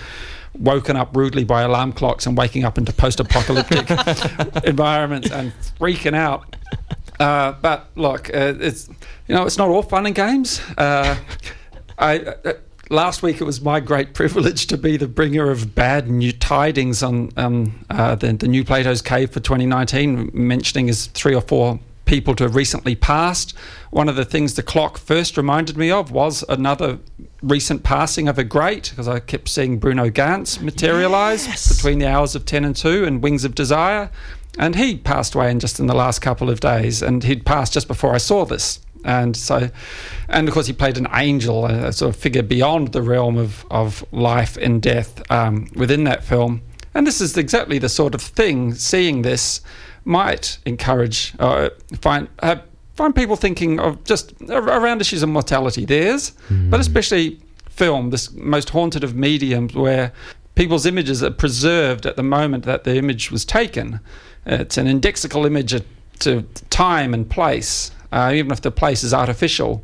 [0.59, 3.89] woken up rudely by alarm clocks and waking up into post-apocalyptic
[4.63, 6.55] environments and freaking out.
[7.19, 8.87] Uh, but look, uh, it's
[9.27, 10.61] you know it's not all fun and games.
[10.77, 11.17] Uh,
[11.97, 12.19] I.
[12.19, 12.53] Uh,
[12.91, 17.01] last week it was my great privilege to be the bringer of bad new tidings
[17.01, 21.79] on um, uh, the, the new Plato's Cave for 2019, mentioning as three or four
[22.05, 23.55] people to have recently passed.
[23.91, 26.99] One of the things the clock first reminded me of was another
[27.41, 31.75] recent passing of a great, because I kept seeing Bruno Ganz materialise Yes.
[31.75, 34.09] between the hours of 10 and 2 and Wings of Desire.
[34.57, 37.73] And he passed away in just in the last couple of days, and he'd passed
[37.73, 38.79] just before I saw this.
[39.03, 39.69] And so,
[40.29, 43.65] and of course, he played an angel, a sort of figure beyond the realm of,
[43.69, 46.61] of life and death um, within that film.
[46.95, 49.61] And this is exactly the sort of thing, seeing this
[50.05, 52.57] might encourage, uh, find, uh,
[52.93, 56.33] find people thinking of just around issues of mortality, theirs,
[56.69, 57.39] but especially
[57.69, 60.13] film, this most haunted of mediums where
[60.55, 63.99] people's images are preserved at the moment that the image was taken.
[64.45, 65.75] It's an indexical image
[66.19, 69.83] to time and place, uh, even if the place is artificial.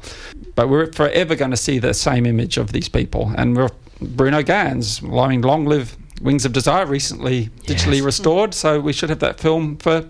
[0.55, 3.33] But we're forever going to see the same image of these people.
[3.35, 8.01] And we're Bruno Ganz, I mean, long live Wings of Desire, recently digitally Yes.
[8.05, 8.53] restored.
[8.53, 10.05] So we should have that film for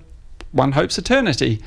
[0.51, 1.61] one hopes eternity.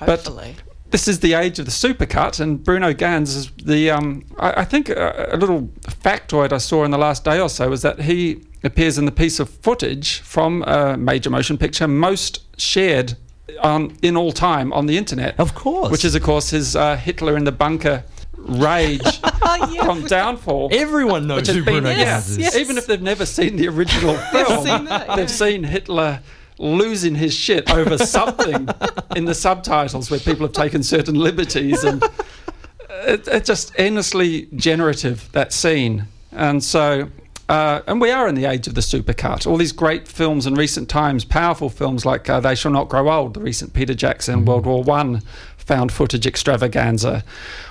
[0.00, 0.56] But- Hopefully.
[0.90, 3.90] This is the age of the supercut, and Bruno Ganz is the.
[3.90, 5.68] Um, I, I think a, a little
[6.02, 9.12] factoid I saw in the last day or so was that he appears in the
[9.12, 13.18] piece of footage from a major motion picture most shared
[13.62, 15.38] on, in all time on the internet.
[15.38, 15.90] Of course.
[15.90, 18.02] Which is, of course, his uh, Hitler in the bunker
[18.38, 19.20] rage
[19.80, 20.70] from Downfall.
[20.72, 22.38] Everyone knows who Bruno yeah, Ganz is.
[22.38, 22.56] yes.
[22.56, 26.20] even if they've never seen the original film, seen that, they've seen Hitler
[26.58, 28.68] losing his shit over something
[29.14, 32.02] in the subtitles where people have taken certain liberties and
[32.90, 37.08] it, it's just endlessly generative that scene and so
[37.48, 39.46] uh, and we are in the age of the supercut.
[39.46, 43.10] All these great films in recent times, powerful films like uh, They Shall Not Grow
[43.10, 45.22] Old, the recent Peter Jackson World War One
[45.56, 47.24] found footage extravaganza,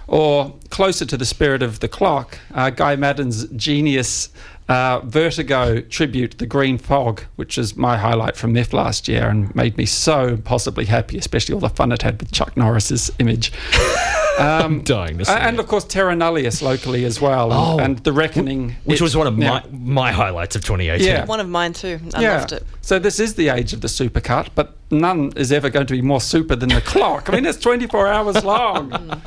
[0.07, 4.29] or closer to the spirit of the clock, uh, Guy Maddin's genius
[4.69, 9.53] uh, Vertigo tribute, The Green Fog, which is my highlight from MIFF last year and
[9.55, 13.51] made me so impossibly happy, especially all the fun it had with Chuck Norris's image.
[14.37, 15.59] Um, dying to see and it.
[15.59, 17.83] of course Terra Nullius locally as well, and, Oh.
[17.83, 21.07] and The Reckoning, Which It- was one of now- my my highlights of 2018.
[21.07, 21.25] Yeah.
[21.25, 21.99] One of mine too.
[22.13, 22.65] I loved it.
[22.81, 26.01] So this is the age of the supercut, but none is ever going to be
[26.01, 27.29] more super than the clock.
[27.29, 28.91] I mean, it's 24 hours long.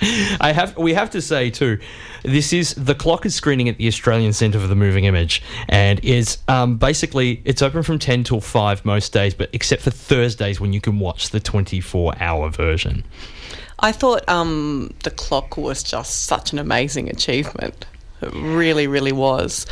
[0.40, 1.78] I have we have to say too,
[2.22, 6.00] this is the clock is screening at the Australian Centre for the Moving Image, and
[6.04, 10.60] is um, basically it's open from ten till five most days, but except for Thursdays
[10.60, 13.04] when you can watch the twenty four hour version.
[13.80, 17.86] I thought um, the clock was just such an amazing achievement.
[18.20, 19.66] It really, really was.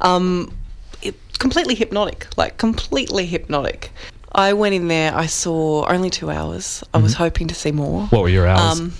[0.00, 0.54] Um,
[1.02, 3.90] it, completely hypnotic, like completely hypnotic.
[4.32, 5.14] I went in there.
[5.14, 6.84] I saw only two hours.
[6.94, 8.02] I was hoping to see more.
[8.06, 8.78] What were your hours?
[8.78, 8.90] Um,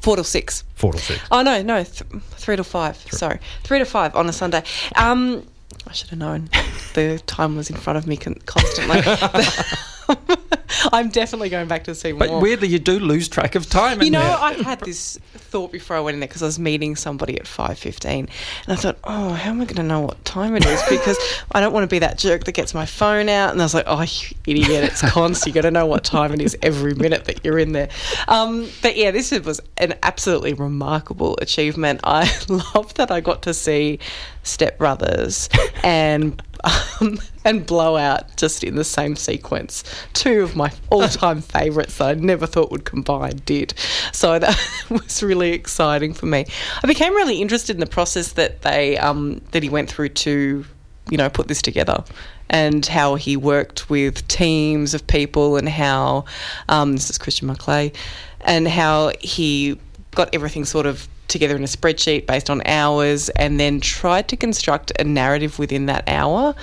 [0.00, 0.64] four till six.
[0.74, 1.20] Four till six.
[1.30, 2.96] Oh no, no, th- three to five.
[3.10, 4.64] Sorry, three to five on a Sunday.
[4.96, 5.46] Um,
[5.86, 6.48] I should have known.
[6.94, 9.00] The time was in front of me con- constantly.
[10.92, 14.02] I'm definitely going back to see But weirdly, you do lose track of time.
[14.02, 14.38] You know, there.
[14.38, 17.46] I had this thought before I went in there because I was meeting somebody at
[17.46, 18.28] five fifteen,
[18.66, 20.82] and I thought, oh, how am I going to know what time it is?
[20.88, 21.18] Because
[21.52, 23.52] I don't want to be that jerk that gets my phone out.
[23.52, 25.46] And I was like, oh, you idiot, it's cons.
[25.46, 27.88] You got to know what time it is every minute that you're in there.
[28.28, 32.00] Um, but yeah, this was an absolutely remarkable achievement.
[32.04, 33.98] I love that I got to see
[34.42, 35.48] Step Brothers
[35.84, 36.42] and.
[36.64, 39.84] Um, and Blowout just in the same sequence.
[40.12, 43.74] Two of my all time favourites that I never thought would combine did.
[44.12, 44.58] So that
[44.90, 46.46] was really exciting for me.
[46.82, 50.64] I became really interested in the process that they um, that he went through to,
[51.10, 52.04] you know, put this together.
[52.50, 56.26] And how he worked with teams of people, and how
[56.68, 57.92] um, this is Christian Marclay,
[58.42, 59.78] and how he
[60.10, 64.36] got everything sort of together in a spreadsheet based on hours and then tried to
[64.36, 66.54] construct a narrative within that hour,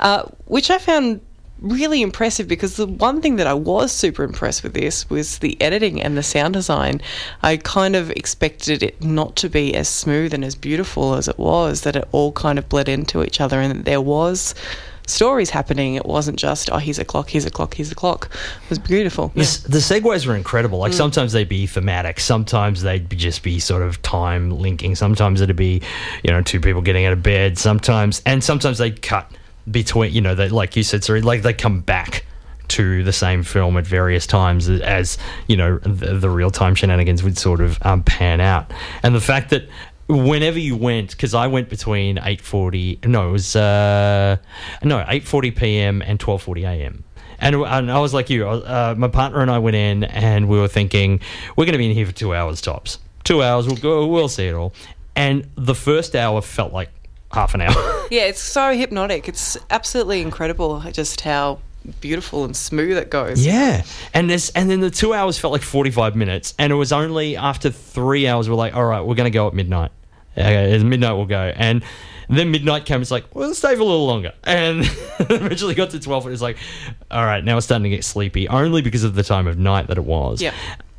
[0.00, 1.20] uh, which I found
[1.60, 5.60] really impressive because the one thing that I was super impressed with this was the
[5.60, 7.00] editing and the sound design.
[7.42, 11.38] I kind of expected it not to be as smooth and as beautiful as it
[11.38, 14.54] was, that it all kind of bled into each other and that there was
[15.06, 15.94] stories happening.
[15.94, 18.28] It wasn't just, oh, here's a clock, here's a clock, here's a clock.
[18.64, 19.32] It was beautiful.
[19.34, 20.78] The, s- the segues were incredible.
[20.78, 20.82] Mm.
[20.82, 24.94] Like sometimes they'd be thematic, sometimes they'd just be sort of time linking.
[24.94, 25.82] Sometimes it'd be,
[26.22, 27.58] you know, two people getting out of bed.
[27.58, 29.30] Sometimes and sometimes they'd cut
[29.70, 30.12] between.
[30.12, 32.24] You know, they like you said, sorry, like they come back
[32.68, 36.74] to the same film at various times as, as you know the, the real time
[36.74, 38.72] shenanigans would sort of um, pan out.
[39.04, 39.68] And the fact that
[40.08, 44.36] whenever you went because i went between 8.40 no it was uh,
[44.82, 47.04] no 8.40 p.m and 12.40 a.m
[47.38, 48.48] and, and I was like you.
[48.48, 51.20] Uh, my partner and I went in, and we were thinking
[51.56, 52.98] we're going to be in here for two hours tops.
[53.24, 54.72] Two hours, we'll go, we'll see it all.
[55.14, 56.90] And the first hour felt like
[57.32, 57.74] half an hour.
[58.08, 59.28] Yeah, it's so hypnotic.
[59.28, 61.58] It's absolutely incredible just how
[62.00, 63.44] beautiful and smooth it goes.
[63.44, 66.92] yeah, and this, and then the two hours felt like forty-five minutes, and it was
[66.92, 69.90] only after three hours we're like, all right, we're to go at midnight.
[70.36, 71.82] Okay, at midnight we'll go, and
[72.28, 73.00] then midnight came.
[73.00, 74.80] It's like, well, let's stay for a little longer, and
[75.20, 76.26] eventually got to twelve.
[76.26, 76.58] And it's like,
[77.10, 79.86] all right, now we're starting to get sleepy, only because of the time of night
[79.88, 80.42] that it was.
[80.42, 80.54] Yeah.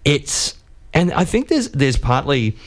[0.05, 0.55] it's
[0.93, 2.57] and I think there's there's partly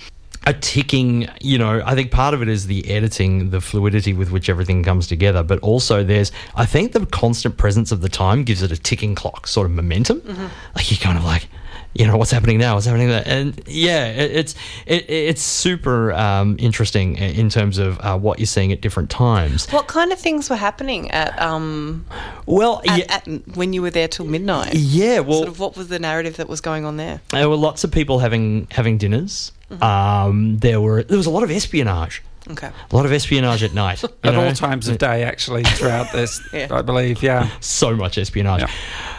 [0.47, 4.31] a ticking you know i think part of it is the editing the fluidity with
[4.31, 8.43] which everything comes together but also there's i think the constant presence of the time
[8.43, 10.21] gives it a ticking clock sort of momentum.
[10.21, 10.47] Mm-hmm.
[10.77, 11.49] Like you're kind of like
[11.95, 14.55] you know what's happening now what's happening there and yeah it, it's
[14.87, 19.67] it, it's super um, interesting in terms of uh, what you're seeing at different times
[19.73, 22.05] What kind of things were happening at um
[22.47, 24.75] well at, yeah, at, when you were there till midnight?
[24.75, 27.21] yeah well Sort of what was the narrative that was going on there?
[27.31, 29.85] there were lots of people having having dinners Mm-hmm.
[29.85, 32.71] um, there were there was a lot of espionage Okay.
[32.91, 34.03] a lot of espionage at night.
[34.25, 34.45] at know?
[34.47, 36.69] all times of day, actually, throughout this, Yeah.
[36.71, 37.23] I believe.
[37.23, 37.49] Yeah.
[37.61, 38.61] So much espionage.
[38.63, 38.71] Yeah.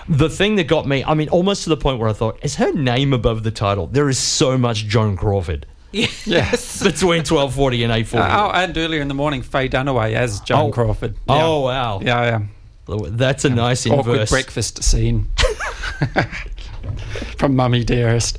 [0.10, 2.56] The thing that got me, I mean, almost to the point where I thought, is
[2.56, 3.88] her name above the title?
[3.88, 6.82] There is so much Joan Crawford Yes.
[6.84, 8.18] between 1240 and 840.
[8.32, 10.72] Uh, oh, and earlier in the morning, Faye Dunaway as Joan Oh.
[10.72, 11.16] Crawford.
[11.28, 12.00] Oh, wow.
[12.02, 12.24] Yeah,
[12.88, 12.98] yeah.
[13.10, 14.30] That's a nice Awkward inverse.
[14.30, 15.28] breakfast scene.
[17.38, 18.38] From Mommie Dearest.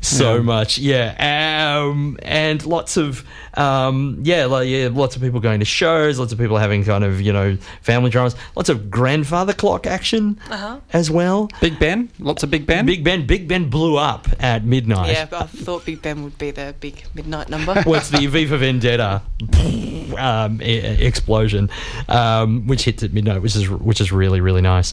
[0.00, 0.40] so Yeah.
[0.42, 5.64] much, yeah, um, and lots of, um, yeah, like, yeah, lots of people going to
[5.66, 9.86] shows, lots of people having kind of you know family dramas, lots of grandfather clock
[9.86, 10.78] action Uh-huh.
[10.92, 11.48] as well.
[11.60, 12.08] Big Ben.
[12.18, 12.84] Lots of Big Ben.
[12.86, 15.12] Big Ben, Big Ben blew up at midnight.
[15.12, 17.74] Yeah, but I thought Big Ben would be the big midnight number.
[17.86, 19.22] Well, it's the V for Vendetta
[20.18, 20.66] um, e-
[21.06, 21.70] explosion,
[22.08, 24.92] um, which hits at midnight, which is which is really really nice.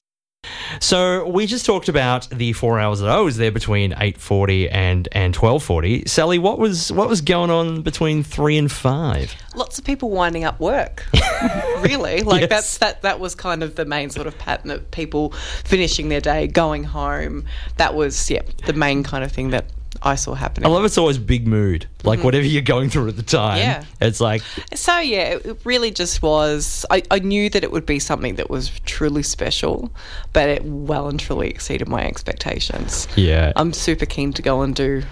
[0.79, 4.69] So we just talked about the four hours that I was there between eight forty
[4.69, 6.03] and and twelve forty.
[6.07, 9.35] Sally, what was what was going on between three and five?
[9.55, 11.05] Lots of people winding up work.
[11.79, 12.49] really, like Yes.
[12.49, 13.01] that's that.
[13.01, 16.83] That was kind of the main sort of pattern of people finishing their day, going
[16.85, 17.45] home.
[17.77, 19.65] That was yeah, the main kind of thing that
[20.01, 20.67] I saw happening.
[20.67, 22.25] I love it's always big mood, like mm-hmm.
[22.25, 23.57] whatever you're going through at the time.
[23.57, 23.83] Yeah.
[23.99, 24.41] it's like
[24.73, 26.85] So yeah, it it really just was.
[26.89, 29.91] I, I knew that it would be something that was truly special,
[30.33, 33.07] but it well and truly exceeded my expectations.
[33.15, 33.51] yeah.
[33.55, 35.03] I'm super keen to go and do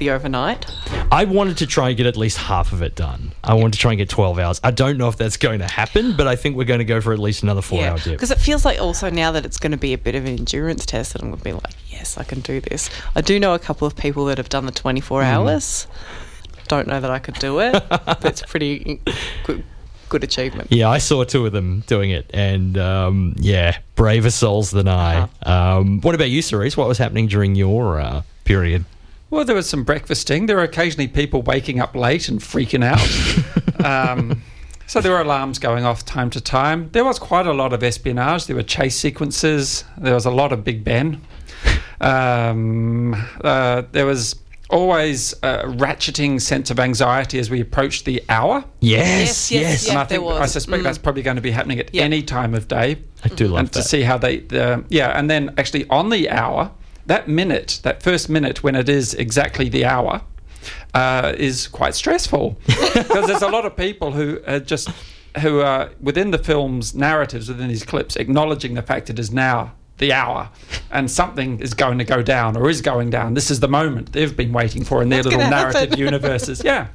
[0.00, 0.66] the overnight.
[1.12, 3.30] I wanted to try and get at least half of it done.
[3.44, 4.60] I wanted to try and get twelve hours.
[4.64, 7.00] I don't know if that's going to happen, but I think we're going to go
[7.00, 8.14] for at least another four yeah, hour dip.
[8.14, 10.36] because it feels like also now that it's going to be a bit of an
[10.38, 12.90] endurance test, that I'm going to be like, yes, I can do this.
[13.14, 15.30] I do know a couple of people that have done the 24 Mm-hmm.
[15.30, 15.86] hours.
[16.68, 17.72] Don't know that I could do it.
[17.88, 19.00] but it's pretty
[19.44, 19.64] good,
[20.08, 20.70] good achievement.
[20.70, 25.28] Yeah, I saw two of them doing it, and um, yeah, braver souls than I.
[25.42, 26.76] Um, what about you, Cerise?
[26.76, 28.84] What was happening during your uh, period?
[29.30, 30.46] Well, there was some breakfasting.
[30.46, 33.84] There were occasionally people waking up late and freaking out.
[33.84, 34.42] um,
[34.88, 36.90] so there were alarms going off time to time.
[36.90, 38.46] There was quite a lot of espionage.
[38.46, 39.84] There were chase sequences.
[39.98, 41.20] There was a lot of Big Ben.
[42.00, 43.14] Um,
[43.44, 44.34] uh, there was
[44.68, 48.64] always a ratcheting sense of anxiety as we approached the hour.
[48.80, 49.88] Yes, Yes, yes, yes.
[49.90, 50.84] and I there think I suspect Mm.
[50.84, 52.02] that's probably going to be happening at Yeah.
[52.02, 52.98] any time of day.
[53.24, 56.30] I do love and to see how they, uh, yeah, and then actually on the
[56.30, 56.70] hour,
[57.10, 60.22] that minute, that first minute when it is exactly the hour,
[60.94, 64.88] uh, is quite stressful because there's a lot of people who are just
[65.40, 69.72] who are within the film's narratives, within these clips, acknowledging the fact it is now
[69.98, 70.50] the hour
[70.92, 73.34] and something is going to go down or is going down.
[73.34, 76.62] This is the moment they've been waiting for in their What's little narrative universes.
[76.70, 76.88] Yeah.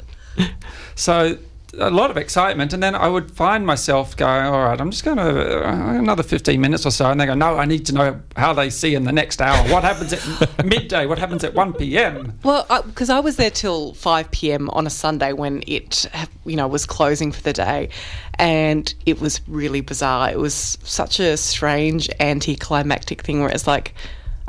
[0.95, 1.38] So
[1.80, 5.03] a lot of excitement, and then I would find myself going, "All right, I'm just
[5.03, 7.93] going to uh, another 15 minutes or so," and they go, "No, I need to
[7.93, 9.57] know how they see in the next hour.
[9.71, 11.05] What happens at midday?
[11.05, 14.69] What happens at 1 p.m.?" Well, because I, was there till 5 p.m.
[14.69, 16.05] on a Sunday when it,
[16.45, 17.89] you know, was closing for the day,
[18.36, 20.30] and it was really bizarre.
[20.30, 23.93] It was such a strange anticlimactic thing where it's like,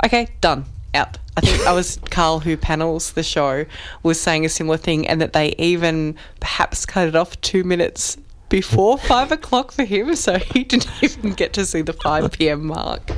[0.05, 1.17] okay, done, out.
[1.37, 3.65] I think I was Carl who panels the show
[4.01, 8.17] was saying a similar thing, and that they even perhaps cut it off two minutes
[8.49, 12.65] before five o'clock for him, so he didn't even get to see the 5 p.m.
[12.65, 13.11] mark.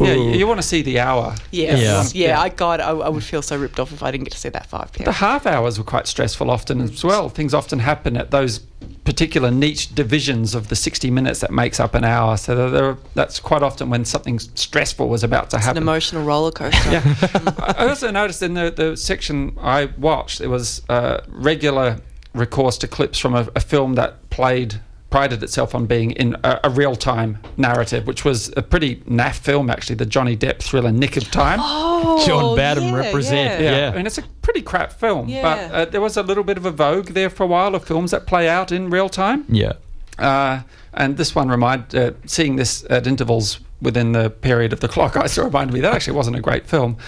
[0.00, 1.34] Yeah, you, you want to see the hour.
[1.50, 2.14] Yes.
[2.14, 2.28] Yeah.
[2.28, 4.38] Yeah, I God, I, I would feel so ripped off if I didn't get to
[4.38, 5.04] see that 5 p.m.
[5.04, 7.28] The half hours were quite stressful often as well.
[7.28, 8.60] Things often happen at those
[9.04, 12.36] particular niche divisions of the 60 minutes that makes up an hour.
[12.36, 15.82] So there, there, that's quite often when something stressful was about to It's an happen.
[15.82, 16.90] emotional roller coaster.
[16.90, 17.02] Yeah.
[17.58, 21.98] I I also noticed in the, the section I watched, there was uh, regular
[22.34, 24.80] recourse to clips from a, a film that played
[25.16, 29.36] prided itself on being in a, a real time narrative, which was a pretty naff
[29.36, 31.58] film actually, the Johnny Depp thriller Nick of Time.
[31.62, 33.62] Oh, John Badham yeah, represent.
[33.62, 33.70] yeah.
[33.78, 33.90] Yeah.
[33.92, 35.40] I mean, it's a pretty crap film, Yeah.
[35.42, 37.82] but uh, there was a little bit of a vogue there for a while of
[37.86, 39.46] films that play out in real time.
[39.48, 39.72] Yeah.
[40.18, 40.60] Uh,
[40.92, 45.16] and this one remind uh, seeing this at intervals within the period of the clock,
[45.16, 46.98] I saw reminded me that actually wasn't a great film.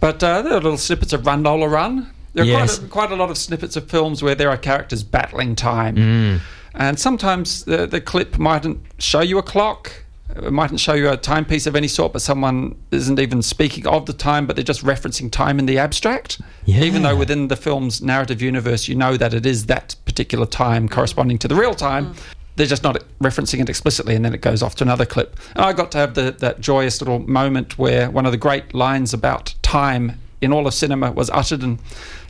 [0.00, 2.10] But uh, there are little snippets of Run Lola Run.
[2.34, 2.78] There are Yes.
[2.78, 5.94] quite, a, quite a lot of snippets of films where there are characters battling time.
[5.96, 6.40] Mm.
[6.76, 10.04] And sometimes the, the clip mightn't show you a clock,
[10.34, 14.06] it mightn't show you a timepiece of any sort, but someone isn't even speaking of
[14.06, 16.40] the time, but they're just referencing time in the abstract.
[16.66, 20.88] Even though within the film's narrative universe, you know that it is that particular time
[20.88, 22.12] corresponding to the real time.
[22.12, 22.16] Mm.
[22.56, 25.38] They're just not referencing it explicitly, and then it goes off to another clip.
[25.54, 28.74] And I got to have the, that joyous little moment where one of the great
[28.74, 31.78] lines about time in all of cinema was uttered and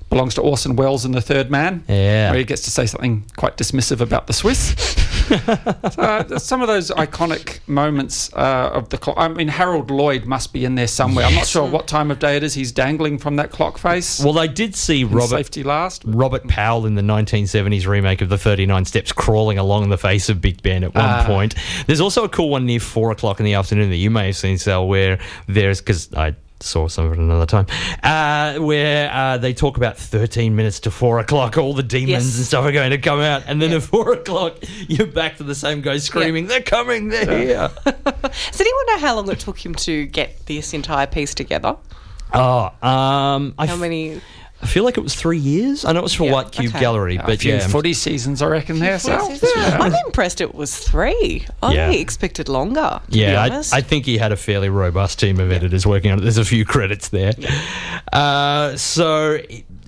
[0.08, 2.30] belongs to Orson Welles in The Third Man Yeah.
[2.30, 4.74] where he gets to say something quite dismissive about the Swiss.
[5.26, 5.36] so,
[6.02, 9.16] uh, some of those iconic moments uh, of the clock.
[9.18, 11.26] I mean, Harold Lloyd must be in there somewhere.
[11.26, 12.54] I'm not sure what time of day it is.
[12.54, 14.20] He's dangling from that clock face.
[14.22, 16.02] Well, they did see Robert safety last.
[16.06, 20.40] Robert Powell in the 1970s remake of the 39 Steps crawling along the face of
[20.40, 21.24] Big Ben at one Ah.
[21.26, 21.56] point.
[21.88, 24.36] There's also a cool one near four o'clock in the afternoon that you may have
[24.36, 27.66] seen, Sal, where there's because I saw some of it another time,
[28.02, 31.58] uh, where uh, they talk about 13 minutes to four o'clock.
[31.58, 32.36] All the demons Yes.
[32.36, 34.56] and stuff are going to come out, and then at four o'clock,
[34.88, 37.08] you're back to the same guy screaming, "They're coming!
[37.08, 41.34] They're here!" Does anyone know how long it took him to get this entire piece
[41.34, 41.76] together?
[42.32, 44.20] oh, um, I, How f- many?
[44.62, 45.84] I feel like it was three years.
[45.84, 46.80] I know it was for Yeah, White Cube okay.
[46.80, 48.98] Gallery, A but few yeah, footy seasons, I reckon, there.
[48.98, 51.46] So, I'm impressed it was three.
[51.62, 51.90] I Yeah.
[51.90, 53.00] expected longer.
[53.10, 53.74] To Yeah, be I, honest.
[53.74, 56.22] I think he had a fairly robust team of editors working on it.
[56.22, 57.34] There's a few credits there.
[58.12, 59.38] Uh, so,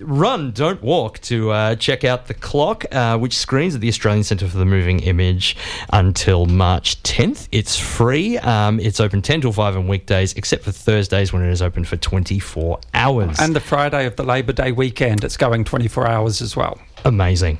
[0.01, 4.23] run, don't walk to uh, check out The Clock, uh, which screens at the Australian
[4.23, 5.55] Centre for the Moving Image
[5.91, 7.47] until March 10th.
[7.51, 8.37] It's free.
[8.37, 11.85] Um, it's open 10 till 5 on weekdays, except for Thursdays when it is open
[11.85, 13.39] for 24 hours.
[13.39, 16.79] and the Friday of the Labor Day weekend, it's going 24 hours as well.
[17.05, 17.59] Amazing.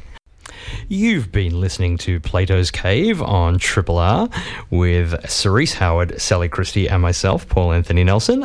[0.88, 4.30] You've been listening to Plato's Cave on Triple R
[4.70, 8.44] with Cerise Howard, Sally Christie, and myself, Paul Anthony Nelson.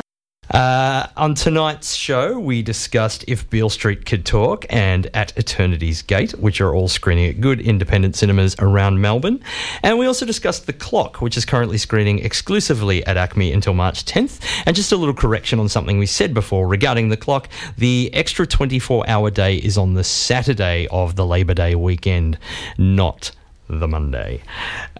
[0.51, 6.31] Uh, on tonight's show, we discussed If Beale Street Could Talk and At Eternity's Gate,
[6.33, 9.41] which are all screening at good independent cinemas around Melbourne.
[9.83, 14.05] And we also discussed The Clock, which is currently screening exclusively at ACMI until March
[14.05, 14.39] 10th.
[14.65, 18.45] And just a little correction on something we said before regarding The Clock the extra
[18.47, 22.37] 24 hour day is on the Saturday of the Labor Day weekend,
[22.77, 23.31] not
[23.67, 24.41] the Monday.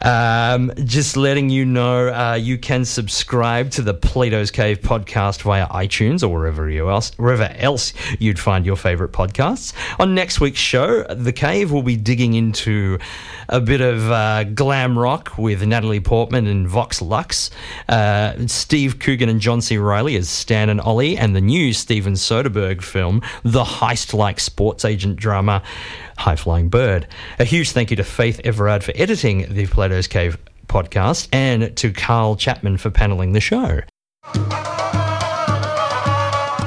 [0.01, 5.67] Um, just letting you know, uh, you can subscribe to the Plato's Cave podcast via
[5.67, 9.73] iTunes or wherever you else, wherever else you'd find your favorite podcasts.
[9.99, 12.97] On next week's show, the Cave will be digging into
[13.49, 17.51] a bit of uh, glam rock with Natalie Portman and Vox Lux,
[17.87, 19.77] uh, Steve Coogan and John C.
[19.77, 25.17] Reilly as Stan and Ollie, and the new Steven Soderbergh film, the heist-like sports agent
[25.17, 25.61] drama.
[26.17, 27.07] High Flying Bird.
[27.39, 30.37] A huge thank you to Faith Everard for editing the Plato's Cave
[30.67, 33.81] podcast and to Carl Chapman for paneling the show.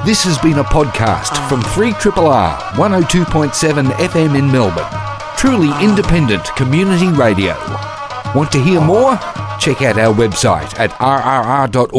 [0.05, 4.87] This has been a podcast from 3RRR 102.7 FM in Melbourne.
[5.37, 7.55] Truly independent community radio.
[8.33, 9.15] Want to hear more?
[9.59, 11.89] Check out our website at rrr.org.au.